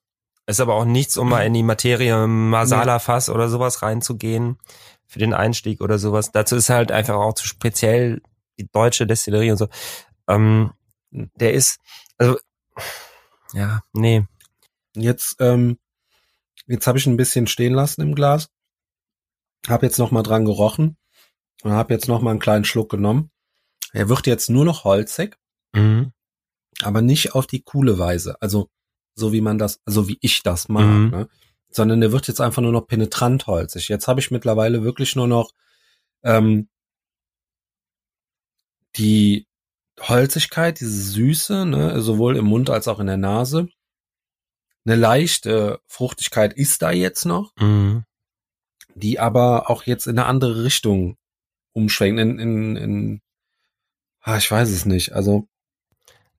Ist 0.47 0.61
aber 0.61 0.75
auch 0.75 0.85
nichts, 0.85 1.17
um 1.17 1.29
mal 1.29 1.45
in 1.45 1.55
die 1.55 1.63
Materie 1.63 2.27
Masala-Fass 2.27 3.31
oder 3.31 3.49
sowas 3.49 3.83
reinzugehen 3.83 4.59
für 5.07 5.19
den 5.19 5.35
Einstieg 5.35 5.81
oder 5.81 5.99
sowas. 5.99 6.31
Dazu 6.33 6.57
ist 6.57 6.71
halt 6.71 6.93
einfach 6.93 7.17
auch 7.17 7.35
zu 7.35 7.47
speziell 7.47 8.23
die 8.59 8.69
deutsche 8.71 9.07
Destillerie 9.07 9.51
und 9.51 9.57
so. 9.57 9.69
Ähm, 10.29 10.73
der 11.11 11.53
ist, 11.53 11.81
also, 12.17 12.39
ja, 13.53 13.83
nee. 13.93 14.25
jetzt, 14.95 15.37
ähm, 15.41 15.79
jetzt 16.67 16.87
habe 16.87 16.99
ich 16.99 17.07
ein 17.07 17.17
bisschen 17.17 17.47
stehen 17.47 17.75
lassen 17.75 18.03
im 18.03 18.15
Glas. 18.15 18.49
Hab 19.69 19.83
jetzt 19.83 19.99
noch 19.99 20.13
mal 20.13 20.23
dran 20.23 20.45
gerochen 20.45 20.97
und 21.63 21.73
habe 21.73 21.93
jetzt 21.93 22.07
noch 22.07 22.21
mal 22.21 22.31
einen 22.31 22.41
kleinen 22.41 22.65
Schluck 22.65 22.91
genommen. 22.91 23.31
Er 23.93 24.09
wird 24.09 24.27
jetzt 24.27 24.49
nur 24.49 24.65
noch 24.65 24.85
holzig. 24.85 25.37
Mhm. 25.73 26.13
aber 26.83 27.03
nicht 27.03 27.35
auf 27.35 27.47
die 27.47 27.63
coole 27.63 27.99
Weise. 27.99 28.41
Also 28.41 28.71
so 29.17 29.33
wie 29.33 29.41
man 29.41 29.59
das, 29.59 29.81
also 29.87 30.07
wie 30.09 30.19
ich 30.21 30.43
das 30.43 30.69
mag, 30.69 30.85
Mhm. 30.85 31.11
ne? 31.11 31.29
sondern 31.71 32.01
der 32.01 32.13
wird 32.13 32.29
jetzt 32.29 32.41
einfach 32.41 32.63
nur 32.63 32.73
noch 32.73 32.87
penetrant 32.87 33.47
holzig. 33.49 33.89
Jetzt 33.89 34.07
habe 34.09 34.21
ich 34.21 34.31
mittlerweile 34.31 34.83
wirklich 34.85 35.17
nur 35.17 35.27
noch 35.27 35.53
ähm, 36.23 36.69
die 38.97 39.47
Holzigkeit, 40.01 40.81
diese 40.81 41.03
Süße, 41.03 41.67
ne? 41.67 42.01
sowohl 42.03 42.37
im 42.37 42.47
Mund 42.47 42.71
als 42.71 42.89
auch 42.89 43.01
in 43.01 43.07
der 43.07 43.17
Nase. 43.17 43.69
Eine 44.85 44.97
leichte 44.97 45.81
Fruchtigkeit 45.87 46.53
ist 46.53 46.83
da 46.83 46.91
jetzt 46.93 47.25
noch, 47.25 47.53
Mhm. 47.59 48.05
die 48.95 49.19
aber 49.19 49.69
auch 49.71 49.83
jetzt 49.85 50.07
in 50.07 50.19
eine 50.19 50.27
andere 50.29 50.63
Richtung 50.65 51.17
umschwenkt. 51.73 52.21
In, 52.21 52.39
in, 52.39 52.77
in 52.77 53.21
ah, 54.21 54.37
ich 54.39 54.51
weiß 54.51 54.71
es 54.71 54.85
nicht. 54.87 55.13
Also 55.13 55.49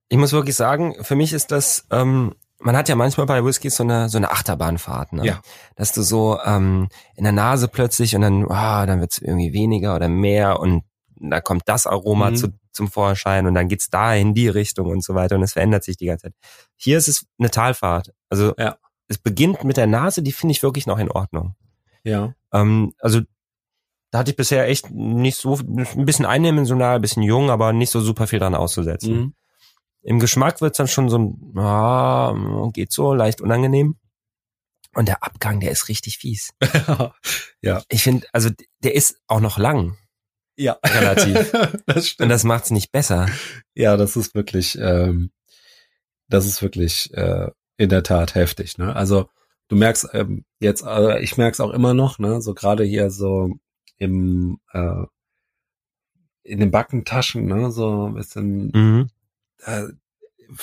Ich 0.10 0.18
muss 0.18 0.32
wirklich 0.32 0.56
sagen, 0.56 1.04
für 1.04 1.16
mich 1.16 1.34
ist 1.34 1.52
das, 1.52 1.86
ähm, 1.92 2.34
man 2.60 2.76
hat 2.76 2.90
ja 2.90 2.96
manchmal 2.96 3.26
bei 3.28 3.44
Whiskys 3.44 3.76
so 3.76 3.84
eine, 3.84 4.10
so 4.10 4.18
eine 4.18 4.32
Achterbahnfahrt, 4.32 5.14
ne? 5.14 5.26
Ja. 5.26 5.42
Dass 5.76 5.92
du 5.94 6.02
so 6.02 6.40
ähm, 6.44 6.90
in 7.16 7.24
der 7.24 7.34
Nase 7.34 7.68
plötzlich 7.68 8.16
und 8.16 8.22
dann, 8.22 8.50
ah, 8.50 8.86
dann 8.86 9.00
wird's 9.00 9.20
irgendwie 9.20 9.54
weniger 9.54 9.96
oder 9.96 10.10
mehr 10.10 10.60
und 10.60 10.84
da 11.20 11.42
kommt 11.42 11.64
das 11.66 11.86
Aroma 11.88 12.32
Mhm. 12.32 12.36
zu, 12.36 12.48
zum 12.72 12.88
Vorschein 12.90 13.48
und 13.48 13.54
dann 13.56 13.68
geht's 13.68 13.90
da 13.90 14.14
in 14.14 14.34
die 14.34 14.48
Richtung 14.50 14.88
und 14.88 15.04
so 15.04 15.16
weiter 15.16 15.36
und 15.36 15.44
es 15.44 15.54
verändert 15.54 15.84
sich 15.84 15.98
die 15.98 16.06
ganze 16.06 16.24
Zeit. 16.28 16.34
Hier 16.76 16.98
ist 16.98 17.08
es 17.08 17.26
eine 17.40 17.50
Talfahrt. 17.50 18.12
Also 18.30 18.54
Ja. 18.58 18.78
es 19.08 19.18
beginnt 19.18 19.64
mit 19.64 19.78
der 19.78 19.88
Nase, 19.88 20.22
die 20.22 20.32
finde 20.32 20.52
ich 20.52 20.62
wirklich 20.64 20.86
noch 20.88 21.00
in 21.00 21.10
Ordnung. 21.12 21.56
ja, 22.04 22.34
Ähm, 22.54 22.94
also 23.00 23.22
da 24.12 24.20
hatte 24.20 24.32
ich 24.32 24.38
bisher 24.38 24.68
echt 24.68 24.90
nicht 24.92 25.38
so 25.38 25.56
ein 25.58 26.06
bisschen 26.06 26.26
eindimensional, 26.26 26.96
ein 26.96 27.02
bisschen 27.02 27.24
jung, 27.24 27.50
aber 27.50 27.74
nicht 27.74 27.90
so 27.92 28.00
super 28.00 28.26
viel 28.28 28.40
dran 28.40 28.56
auszusetzen. 28.56 29.14
mhm. 29.16 29.34
Im 30.02 30.20
Geschmack 30.20 30.62
wird's 30.62 30.78
dann 30.78 30.88
schon 30.88 31.10
so 31.10 31.18
ein, 31.20 31.58
ah, 31.58 32.70
geht 32.74 32.92
so, 32.92 33.14
leicht 33.14 33.42
unangenehm. 33.42 33.98
Und 34.94 35.08
der 35.08 35.24
Abgang, 35.24 35.60
der 35.60 35.72
ist 35.72 35.90
richtig 35.90 36.18
fies. 36.18 36.54
ja. 37.62 37.84
Ich 37.90 38.04
finde, 38.04 38.26
also 38.34 38.50
der 38.84 38.96
ist 38.96 39.20
auch 39.28 39.42
noch 39.42 39.58
lang. 39.58 39.98
Ja, 40.56 40.78
Relativ. 40.84 41.52
das 41.86 41.96
Und 41.98 42.06
stimmt. 42.06 42.32
das 42.32 42.44
macht's 42.44 42.72
nicht 42.72 42.92
besser. 42.92 43.28
ja, 43.76 43.96
das 43.96 44.16
ist 44.16 44.34
wirklich, 44.34 44.78
ähm, 44.80 45.32
das 46.30 46.46
ist 46.48 46.62
wirklich 46.64 47.14
äh, 47.14 47.52
in 47.78 47.90
der 47.90 48.02
Tat 48.04 48.34
heftig. 48.34 48.78
Ne? 48.80 48.96
Also 48.96 49.30
du 49.68 49.76
merkst 49.76 50.10
ähm, 50.14 50.46
jetzt, 50.60 50.84
äh, 50.84 51.20
ich 51.20 51.38
merk's 51.38 51.60
auch 51.60 51.72
immer 51.72 51.94
noch, 51.94 52.18
ne, 52.18 52.42
so 52.42 52.54
gerade 52.56 52.84
hier 52.84 53.12
so 53.12 53.52
im 53.98 54.60
äh, 54.72 55.04
in 56.44 56.60
den 56.60 56.72
Backentaschen, 56.72 57.46
ne, 57.46 57.72
so 57.72 58.08
ein 58.08 58.16
bisschen 58.16 58.72
Mhm. 58.74 59.10
Äh, 59.66 59.88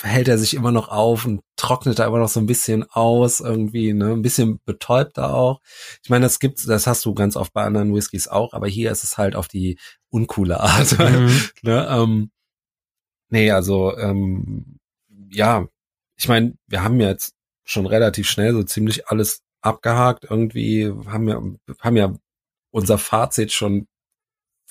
hält 0.01 0.27
er 0.27 0.37
sich 0.37 0.53
immer 0.53 0.71
noch 0.71 0.89
auf 0.89 1.25
und 1.25 1.41
trocknet 1.55 1.99
da 1.99 2.07
immer 2.07 2.17
noch 2.17 2.29
so 2.29 2.39
ein 2.39 2.47
bisschen 2.47 2.83
aus 2.89 3.39
irgendwie, 3.39 3.93
ne, 3.93 4.13
ein 4.13 4.21
bisschen 4.21 4.59
betäubter 4.65 5.33
auch. 5.33 5.61
Ich 6.03 6.09
meine, 6.09 6.25
das 6.25 6.39
gibt's, 6.39 6.65
das 6.65 6.87
hast 6.87 7.05
du 7.05 7.13
ganz 7.13 7.35
oft 7.35 7.53
bei 7.53 7.63
anderen 7.63 7.93
Whiskys 7.93 8.27
auch, 8.27 8.53
aber 8.53 8.67
hier 8.67 8.91
ist 8.91 9.03
es 9.03 9.17
halt 9.17 9.35
auf 9.35 9.47
die 9.47 9.77
uncoole 10.09 10.59
Art. 10.59 10.97
Mhm. 11.05 11.41
ne, 11.61 11.87
ähm, 11.89 12.31
nee, 13.29 13.51
also 13.51 13.95
ähm, 13.97 14.79
ja, 15.29 15.67
ich 16.17 16.27
meine, 16.27 16.57
wir 16.67 16.83
haben 16.83 16.99
ja 16.99 17.09
jetzt 17.09 17.33
schon 17.63 17.85
relativ 17.85 18.27
schnell 18.27 18.53
so 18.53 18.63
ziemlich 18.63 19.07
alles 19.07 19.43
abgehakt. 19.61 20.25
Irgendwie 20.29 20.91
haben 21.07 21.27
ja 21.27 21.41
haben 21.79 21.97
ja 21.97 22.13
unser 22.71 22.97
Fazit 22.97 23.51
schon 23.51 23.87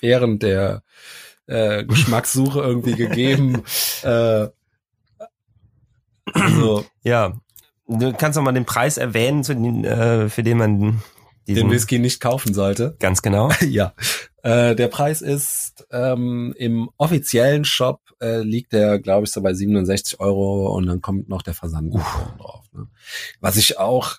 während 0.01 0.43
der 0.43 0.83
äh, 1.47 1.85
Geschmackssuche 1.85 2.61
irgendwie 2.61 2.95
gegeben. 2.97 3.63
Äh, 4.03 4.49
also 6.33 6.85
Ja. 7.03 7.35
Du 7.87 8.15
kannst 8.15 8.37
noch 8.37 8.43
mal 8.43 8.53
den 8.53 8.65
Preis 8.65 8.97
erwähnen, 8.97 9.45
zu 9.45 9.55
den, 9.55 9.85
äh, 9.85 10.31
für 10.31 10.43
den 10.43 10.57
man 10.57 11.03
diesen, 11.47 11.65
den 11.65 11.71
Whisky 11.71 11.99
nicht 11.99 12.21
kaufen 12.21 12.55
sollte. 12.55 12.97
ganz 12.99 13.21
genau. 13.21 13.51
ja. 13.69 13.93
Äh, 14.43 14.75
der 14.75 14.89
Preis 14.89 15.21
ist 15.21 15.87
ähm, 15.91 16.55
im 16.57 16.89
offiziellen 16.97 17.65
Shop 17.65 18.01
äh, 18.21 18.39
liegt 18.39 18.73
der, 18.73 18.99
glaube 18.99 19.27
ich, 19.27 19.33
so 19.33 19.43
bei 19.43 19.53
67 19.53 20.21
Euro 20.21 20.75
und 20.75 20.87
dann 20.87 21.03
kommt 21.03 21.29
noch 21.29 21.43
der 21.43 21.55
Versand 21.55 21.95
drauf. 21.95 22.65
Ne? 22.73 22.89
Was 23.41 23.57
ich 23.57 23.79
auch 23.79 24.17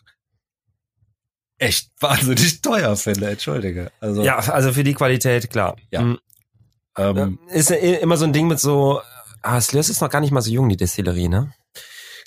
echt 1.57 1.89
wahnsinnig 1.99 2.61
teuer 2.61 2.95
finde, 2.95 3.29
entschuldige. 3.29 3.91
Also 3.99 4.23
Ja, 4.23 4.37
also 4.37 4.73
für 4.73 4.83
die 4.83 4.93
Qualität, 4.93 5.49
klar. 5.49 5.75
Ja. 5.89 6.17
Ähm, 6.97 7.39
Ist 7.49 7.69
ja 7.69 7.75
eh 7.77 7.95
immer 7.95 8.17
so 8.17 8.25
ein 8.25 8.33
Ding 8.33 8.47
mit 8.47 8.59
so, 8.59 9.01
ah, 9.41 9.59
Slurs 9.61 9.89
ist 9.89 10.01
noch 10.01 10.09
gar 10.09 10.21
nicht 10.21 10.31
mal 10.31 10.41
so 10.41 10.51
jung, 10.51 10.69
die 10.69 10.77
Destillerie, 10.77 11.27
ne? 11.27 11.53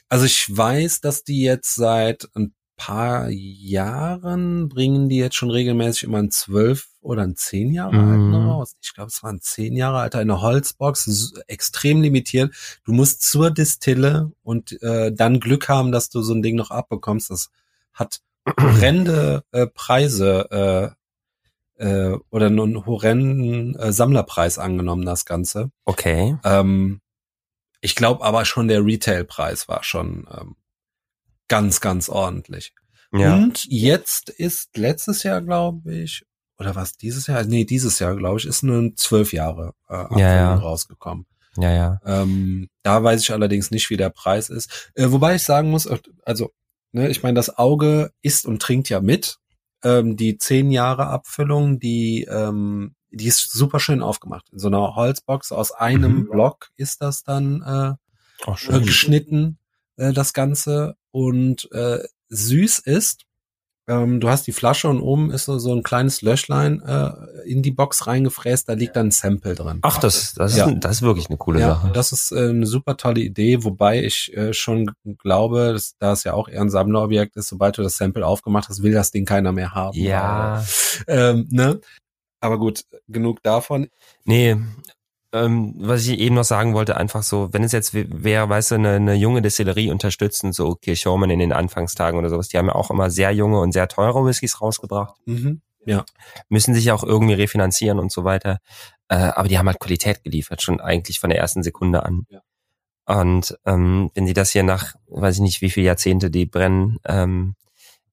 Also 0.09 0.25
ich 0.25 0.47
weiß, 0.57 1.01
dass 1.01 1.25
die 1.25 1.43
jetzt 1.43 1.75
seit 1.75 2.29
ein 2.35 2.55
paar 2.77 3.29
Jahren 3.29 4.69
bringen 4.69 5.09
die 5.09 5.17
jetzt 5.19 5.35
schon 5.35 5.51
regelmäßig 5.51 6.05
immer 6.05 6.19
einen 6.19 6.31
zwölf 6.31 6.87
oder 7.01 7.23
einen 7.23 7.35
zehn 7.35 7.73
Jahre 7.73 7.95
Mhm. 7.97 8.09
alten 8.11 8.35
raus. 8.35 8.73
Ich 8.81 8.95
glaube, 8.95 9.09
es 9.09 9.23
waren 9.23 9.41
zehn 9.41 9.75
Jahre 9.77 9.99
alter 9.99 10.23
in 10.23 10.29
der 10.29 10.41
Holzbox, 10.41 11.33
extrem 11.49 12.03
limitiert. 12.03 12.55
Du 12.85 12.93
musst 12.93 13.23
zur 13.23 13.51
Distille 13.51 14.31
und 14.45 14.81
äh, 14.83 15.11
dann 15.13 15.41
Glück 15.41 15.69
haben, 15.69 15.91
dass 15.93 16.09
du 16.09 16.23
so 16.23 16.33
ein 16.35 16.43
Ding 16.43 16.55
noch 16.55 16.71
abbekommst. 16.71 17.31
Das 17.31 17.51
hat 17.93 18.21
horrende 18.61 19.43
äh, 19.51 19.67
Preise 19.67 20.95
äh, 21.79 22.17
oder 22.31 22.47
einen 22.47 22.87
horrenden 22.87 23.75
äh, 23.77 23.93
Sammlerpreis 23.93 24.59
angenommen, 24.59 25.05
das 25.05 25.25
Ganze. 25.25 25.71
Okay. 25.85 26.37
Ähm, 26.45 27.01
ich 27.81 27.95
glaube 27.95 28.25
aber 28.25 28.45
schon 28.45 28.69
der 28.69 28.85
Retailpreis 28.85 29.69
war 29.69 29.85
schon 29.85 30.27
ähm, 30.31 30.57
ganz, 31.49 31.81
ganz 31.81 32.09
ordentlich. 32.09 32.73
Ja. 33.13 33.35
Und 33.35 33.65
jetzt 33.67 34.29
ist 34.29 34.77
letztes 34.77 35.23
Jahr, 35.23 35.41
glaube 35.41 35.95
ich, 35.95 36.25
oder 36.59 36.75
was 36.75 36.97
dieses 36.97 37.27
Jahr? 37.27 37.45
Nee, 37.45 37.65
dieses 37.65 37.99
Jahr, 38.01 38.17
glaube 38.17 38.39
ich, 38.39 38.47
ist 38.47 38.65
eine 38.65 38.95
zwölf 38.97 39.33
Jahre 39.33 39.75
äh, 39.89 40.05
Ja, 40.19 40.35
ja. 40.35 40.55
rausgekommen. 40.57 41.27
Ja, 41.57 41.73
ja. 41.73 42.01
Ähm, 42.05 42.69
da 42.83 43.03
weiß 43.03 43.23
ich 43.23 43.33
allerdings 43.33 43.71
nicht, 43.71 43.91
wie 43.91 43.97
der 43.97 44.11
Preis 44.11 44.49
ist. 44.51 44.91
Äh, 44.95 45.11
wobei 45.11 45.37
ich 45.37 45.43
sagen 45.43 45.71
muss, 45.71 45.87
äh, 45.87 45.99
also, 46.25 46.53
ne, 46.93 47.09
ich 47.09 47.23
meine, 47.23 47.35
das 47.35 47.57
Auge 47.59 48.13
isst 48.23 48.47
und 48.47 48.61
trinkt 48.61 48.89
ja 48.89 49.01
mit. 49.01 49.39
Ähm, 49.83 50.17
die 50.17 50.39
zehn 50.39 50.71
Jahre 50.71 51.07
Abfüllung, 51.07 51.79
die, 51.79 52.27
ähm, 52.31 52.95
die 53.11 53.27
ist 53.27 53.51
super 53.53 53.81
schön 53.81 54.03
aufgemacht. 54.03 54.49
In 54.53 54.59
so 54.59 54.69
einer 54.69 54.95
Holzbox 54.97 55.53
aus 55.53 55.73
einem 55.73 56.21
Mhm. 56.21 56.29
Block 56.31 56.71
ist 56.77 57.01
das 57.01 57.23
dann 57.23 57.63
äh, 57.63 57.95
äh, 58.77 58.81
geschnitten, 58.81 59.59
äh, 59.97 60.13
das 60.13 60.33
Ganze. 60.33 60.97
Und 61.11 61.71
äh, 61.73 62.01
süß 62.29 62.81
ist, 62.81 63.25
ähm, 63.89 64.21
du 64.21 64.29
hast 64.29 64.47
die 64.47 64.53
Flasche 64.53 64.89
und 64.89 65.01
oben 65.01 65.31
ist 65.31 65.47
so, 65.47 65.59
so 65.59 65.75
ein 65.75 65.83
kleines 65.83 66.23
Löchlein 66.23 66.81
äh, 66.83 67.11
in 67.47 67.63
die 67.63 67.71
Box 67.71 68.07
reingefräst, 68.07 68.69
da 68.69 68.75
liegt 68.75 68.95
dann 68.97 69.09
ein 69.09 69.11
Sample 69.11 69.55
drin. 69.55 69.79
Ach, 69.83 69.99
das, 69.99 70.35
das, 70.35 70.57
Ja. 70.57 70.67
ist, 70.69 70.77
das 70.85 70.93
ist 70.97 71.03
wirklich 71.03 71.29
eine 71.29 71.39
coole 71.39 71.61
Ja, 71.61 71.69
Sache. 71.75 71.91
das 71.95 72.13
ist 72.13 72.31
äh, 72.33 72.51
eine 72.51 72.67
super 72.67 72.97
tolle 72.97 73.21
Idee, 73.21 73.65
wobei 73.65 74.05
ich 74.05 74.33
äh, 74.37 74.53
schon 74.53 74.91
glaube, 75.19 75.73
dass, 75.73 75.97
da 75.99 76.13
es 76.13 76.25
ja 76.25 76.35
auch 76.35 76.49
eher 76.49 76.61
ein 76.61 76.71
Sammlerobjekt 76.71 77.37
ist, 77.37 77.49
sobald 77.49 77.79
du 77.79 77.83
das 77.83 77.97
Sample 77.97 78.27
aufgemacht 78.27 78.69
hast, 78.69 78.83
will 78.83 78.93
das 78.93 79.11
Ding 79.11 79.25
keiner 79.25 79.53
mehr 79.53 79.75
haben. 79.75 79.99
Ja. 79.99 80.63
Ähm, 81.07 81.47
ne? 81.51 81.81
Aber 82.41 82.59
gut, 82.59 82.83
genug 83.09 83.43
davon. 83.43 83.89
Nee, 84.25 84.57
ähm, 85.33 85.75
was 85.79 86.07
ich 86.07 86.19
eben 86.19 86.35
noch 86.35 86.45
sagen 86.45 86.75
wollte, 86.75 86.97
einfach 86.97 87.23
so, 87.23 87.49
wenn 87.53 87.63
es 87.63 87.73
jetzt 87.73 87.93
wäre, 87.95 88.49
weißt 88.49 88.71
du, 88.73 88.75
eine, 88.77 88.95
eine 88.95 89.15
junge 89.15 89.43
Destillerie 89.43 89.91
unterstützen, 89.91 90.53
so 90.53 90.75
Kirchhoffmann 90.75 91.31
in 91.31 91.39
den 91.39 91.53
Anfangstagen 91.53 92.19
oder 92.19 92.31
sowas, 92.31 92.49
die 92.49 92.59
haben 92.59 92.67
ja 92.67 92.75
auch 92.75 92.91
immer 92.91 93.11
sehr 93.11 93.33
junge 93.33 93.61
und 93.61 93.73
sehr 93.73 93.89
teure 93.89 94.25
Whiskys 94.25 94.61
rausgebracht, 94.61 95.15
Mhm. 95.27 95.61
müssen 96.49 96.75
sich 96.75 96.91
auch 96.93 97.03
irgendwie 97.05 97.35
refinanzieren 97.35 97.99
und 97.99 98.13
so 98.13 98.25
weiter. 98.25 98.59
Äh, 99.09 99.17
aber 99.17 99.49
die 99.49 99.59
haben 99.59 99.69
halt 99.69 99.81
Qualität 99.81 100.23
geliefert, 100.23 100.61
schon 100.63 100.81
eigentlich 100.81 101.19
von 101.21 101.31
der 101.31 101.39
ersten 101.39 101.63
Sekunde 101.63 102.05
an. 102.05 102.27
Ja. 102.29 102.41
Und 103.07 103.57
ähm, 103.65 104.11
wenn 104.15 104.27
sie 104.27 104.35
das 104.35 104.51
hier 104.51 104.65
nach, 104.65 104.95
weiß 105.07 105.37
ich 105.37 105.41
nicht, 105.41 105.63
wie 105.63 105.71
viele 105.71 105.87
Jahrzehnte 105.87 106.31
die 106.31 106.45
brennen, 106.45 106.99
ähm, 107.07 107.55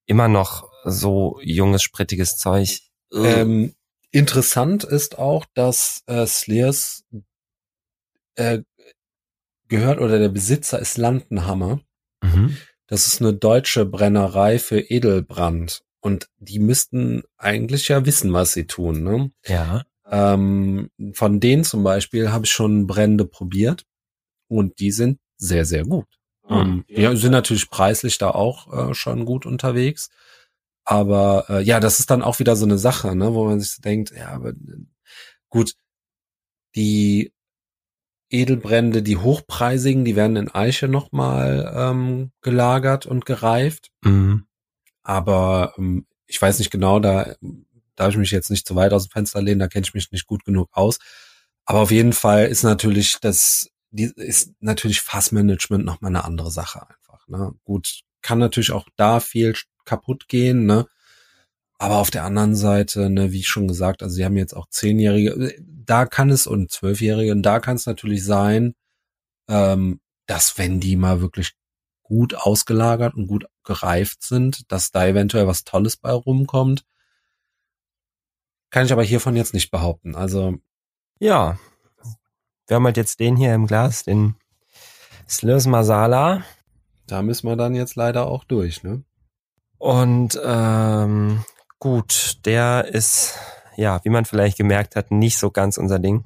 immer 0.05 0.27
noch 0.29 0.69
so 0.85 1.39
junges, 1.43 1.83
sprittiges 1.83 2.37
Zeug. 2.37 2.79
Ähm, 3.13 3.73
interessant 4.15 4.85
ist 4.85 5.19
auch, 5.19 5.45
dass 5.53 6.03
äh, 6.07 6.25
Slears 6.25 7.03
äh, 8.35 8.61
gehört 9.67 9.99
oder 9.99 10.19
der 10.19 10.29
Besitzer 10.29 10.79
ist 10.79 10.97
Landenhammer. 10.97 11.81
mhm. 12.23 12.57
Das 12.87 13.07
ist 13.07 13.19
eine 13.19 13.33
deutsche 13.33 13.83
Brennerei 13.83 14.59
für 14.59 14.79
Edelbrand. 14.79 15.81
Und 16.01 16.29
die 16.37 16.59
müssten 16.59 17.23
eigentlich 17.35 17.87
ja 17.87 18.05
wissen, 18.05 18.31
was 18.31 18.53
sie 18.53 18.67
tun. 18.67 19.03
Ne? 19.03 19.31
Ja. 19.47 19.85
Ähm, 20.07 20.91
von 21.13 21.39
denen 21.39 21.63
zum 21.63 21.83
Beispiel 21.83 22.31
habe 22.31 22.45
ich 22.45 22.51
schon 22.51 22.85
Brände 22.85 23.25
probiert 23.25 23.85
und 24.47 24.79
die 24.79 24.91
sind 24.91 25.19
sehr, 25.37 25.65
sehr 25.65 25.83
gut. 25.83 26.05
Mhm. 26.47 26.55
Ähm, 26.55 26.85
die 26.87 27.17
sind 27.17 27.31
natürlich 27.31 27.71
preislich 27.71 28.19
da 28.19 28.29
auch 28.29 28.91
äh, 28.91 28.93
schon 28.93 29.25
gut 29.25 29.47
unterwegs. 29.47 30.09
Aber 30.85 31.45
äh, 31.49 31.61
ja, 31.63 31.79
das 31.79 31.99
ist 31.99 32.11
dann 32.11 32.21
auch 32.21 32.39
wieder 32.39 32.55
so 32.55 32.65
eine 32.65 32.77
Sache, 32.77 33.15
ne, 33.15 33.33
wo 33.33 33.45
man 33.45 33.59
sich 33.59 33.71
so 33.71 33.81
denkt, 33.81 34.11
ja, 34.11 34.29
aber 34.29 34.49
äh, 34.49 34.85
gut, 35.49 35.73
die 36.75 37.33
Edelbrände, 38.29 39.01
die 39.01 39.17
hochpreisigen, 39.17 40.05
die 40.05 40.15
werden 40.15 40.35
in 40.35 40.49
Eiche 40.49 40.87
nochmal 40.87 41.71
ähm, 41.75 42.31
gelagert 42.41 43.05
und 43.05 43.25
gereift. 43.25 43.91
Mhm. 44.03 44.45
Aber 45.03 45.73
ähm, 45.77 46.05
ich 46.27 46.41
weiß 46.41 46.59
nicht 46.59 46.71
genau, 46.71 46.99
da 46.99 47.35
darf 47.95 48.09
ich 48.09 48.17
mich 48.17 48.31
jetzt 48.31 48.49
nicht 48.51 48.67
zu 48.67 48.75
weit 48.75 48.93
aus 48.93 49.07
dem 49.07 49.11
Fenster 49.11 49.41
lehnen, 49.41 49.59
da 49.59 49.67
kenne 49.67 49.85
ich 49.85 49.93
mich 49.93 50.11
nicht 50.11 50.27
gut 50.27 50.43
genug 50.45 50.69
aus. 50.71 50.99
Aber 51.65 51.79
auf 51.79 51.91
jeden 51.91 52.13
Fall 52.13 52.47
ist 52.47 52.63
natürlich 52.63 53.17
das, 53.21 53.69
die 53.89 54.11
ist 54.15 54.51
natürlich 54.59 55.01
Fassmanagement 55.01 55.85
nochmal 55.85 56.09
eine 56.09 56.25
andere 56.25 56.51
Sache 56.51 56.87
einfach. 56.89 57.27
Ne? 57.27 57.53
Gut, 57.63 58.01
kann 58.21 58.39
natürlich 58.39 58.71
auch 58.71 58.87
da 58.95 59.19
viel 59.19 59.55
kaputt 59.85 60.27
gehen, 60.27 60.65
ne? 60.65 60.87
Aber 61.77 61.97
auf 61.97 62.09
der 62.09 62.23
anderen 62.23 62.55
Seite, 62.55 63.09
ne, 63.09 63.31
wie 63.31 63.43
schon 63.43 63.67
gesagt, 63.67 64.01
also 64.01 64.15
sie 64.15 64.23
haben 64.25 64.37
jetzt 64.37 64.55
auch 64.55 64.67
Zehnjährige, 64.69 65.55
da 65.67 66.05
kann 66.05 66.29
es 66.29 66.47
und 66.47 66.71
Zwölfjährige, 66.71 67.31
und 67.33 67.43
da 67.43 67.59
kann 67.59 67.75
es 67.75 67.85
natürlich 67.85 68.23
sein, 68.23 68.75
ähm, 69.49 69.99
dass 70.25 70.57
wenn 70.57 70.79
die 70.79 70.95
mal 70.95 71.21
wirklich 71.21 71.53
gut 72.01 72.35
ausgelagert 72.35 73.15
und 73.15 73.27
gut 73.27 73.45
gereift 73.63 74.23
sind, 74.23 74.71
dass 74.71 74.91
da 74.91 75.05
eventuell 75.07 75.47
was 75.47 75.63
Tolles 75.63 75.97
bei 75.97 76.11
rumkommt. 76.11 76.85
Kann 78.69 78.85
ich 78.85 78.93
aber 78.93 79.03
hiervon 79.03 79.35
jetzt 79.35 79.53
nicht 79.53 79.71
behaupten. 79.71 80.15
Also, 80.15 80.55
Ja. 81.19 81.57
Wir 82.67 82.75
haben 82.75 82.85
halt 82.85 82.97
jetzt 82.97 83.19
den 83.19 83.35
hier 83.35 83.53
im 83.53 83.67
Glas, 83.67 84.03
den 84.03 84.35
Slurs 85.29 85.67
Masala. 85.67 86.43
da 87.07 87.21
müssen 87.21 87.47
wir 87.47 87.55
dann 87.55 87.75
jetzt 87.75 87.95
leider 87.95 88.27
auch 88.27 88.43
durch, 88.43 88.83
ne? 88.83 89.03
Und 89.77 90.39
ähm, 90.43 91.43
gut, 91.79 92.37
der 92.45 92.85
ist, 92.85 93.37
ja, 93.75 93.99
wie 94.03 94.09
man 94.09 94.25
vielleicht 94.25 94.57
gemerkt 94.57 94.95
hat, 94.95 95.11
nicht 95.11 95.37
so 95.37 95.51
ganz 95.51 95.77
unser 95.77 95.99
Ding. 95.99 96.25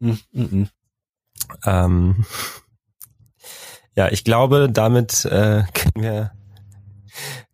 Mm 0.00 0.18
-mm. 0.34 0.68
Ähm, 1.64 2.24
ja, 3.94 4.08
ich 4.10 4.24
glaube, 4.24 4.68
damit 4.70 5.24
äh, 5.24 5.64
können 5.74 6.04
wir 6.04 6.32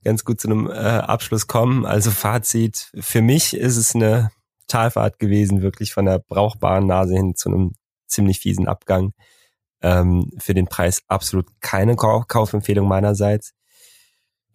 ganz 0.05 0.25
gut 0.25 0.41
zu 0.41 0.49
einem 0.49 0.69
äh, 0.69 0.73
Abschluss 0.73 1.47
kommen. 1.47 1.87
Also 1.87 2.11
Fazit, 2.11 2.91
für 2.99 3.23
mich 3.23 3.57
ist 3.57 3.77
es 3.77 3.95
eine 3.95 4.31
Talfahrt 4.67 5.19
gewesen, 5.19 5.63
wirklich 5.63 5.93
von 5.93 6.05
der 6.05 6.19
brauchbaren 6.19 6.87
Nase 6.87 7.15
hin 7.15 7.35
zu 7.35 7.49
einem 7.49 7.73
ziemlich 8.07 8.41
fiesen 8.41 8.69
Abgang. 8.69 9.13
Ähm, 9.83 10.31
für 10.39 10.55
den 10.55 10.67
Preis 10.67 11.03
absolut 11.09 11.47
keine 11.61 11.97
Kau 11.97 12.25
Kaufempfehlung 12.27 12.87
meinerseits. 12.89 13.53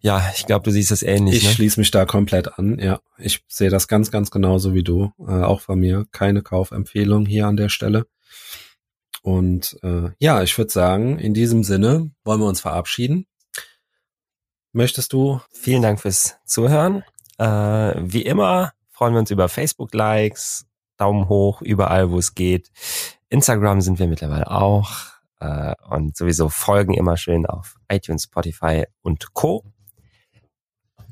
Ja, 0.02 0.32
ich 0.34 0.46
glaube, 0.46 0.64
du 0.64 0.70
siehst 0.70 0.90
es 0.92 1.02
ähnlich. 1.02 1.36
Ich 1.36 1.44
ne? 1.44 1.50
schließe 1.50 1.78
mich 1.78 1.90
da 1.90 2.06
komplett 2.06 2.58
an. 2.58 2.78
Ja, 2.78 3.00
ich 3.18 3.44
sehe 3.48 3.70
das 3.70 3.86
ganz, 3.86 4.10
ganz 4.10 4.30
genauso 4.30 4.74
wie 4.74 4.82
du. 4.82 5.12
Äh, 5.18 5.42
auch 5.42 5.60
von 5.60 5.78
mir 5.78 6.06
keine 6.10 6.42
Kaufempfehlung 6.42 7.26
hier 7.26 7.46
an 7.46 7.56
der 7.56 7.68
Stelle. 7.68 8.06
Und 9.22 9.78
äh, 9.82 10.10
ja, 10.18 10.42
ich 10.42 10.56
würde 10.56 10.70
sagen, 10.70 11.18
in 11.18 11.34
diesem 11.34 11.62
Sinne 11.64 12.10
wollen 12.24 12.40
wir 12.40 12.46
uns 12.46 12.62
verabschieden. 12.62 13.26
Möchtest 14.72 15.12
du? 15.12 15.40
Vielen 15.52 15.82
Dank 15.82 16.00
fürs 16.00 16.36
Zuhören. 16.46 17.04
Äh, 17.38 17.44
wie 17.44 18.22
immer 18.22 18.72
freuen 18.90 19.14
wir 19.14 19.20
uns 19.20 19.30
über 19.30 19.48
Facebook-Likes, 19.48 20.66
Daumen 20.96 21.28
hoch, 21.28 21.62
überall, 21.62 22.10
wo 22.10 22.18
es 22.18 22.34
geht. 22.34 22.70
Instagram 23.28 23.80
sind 23.80 23.98
wir 23.98 24.06
mittlerweile 24.06 24.50
auch. 24.50 24.90
Äh, 25.40 25.74
und 25.88 26.16
sowieso 26.16 26.48
folgen 26.48 26.94
immer 26.94 27.16
schön 27.16 27.46
auf 27.46 27.76
iTunes, 27.88 28.24
Spotify 28.24 28.84
und 29.02 29.34
Co. 29.34 29.64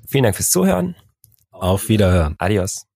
Vielen 0.08 0.24
Dank 0.24 0.36
fürs 0.36 0.50
Zuhören. 0.50 0.96
Auf 1.50 1.88
Wiederhören. 1.90 2.34
Adios. 2.38 2.87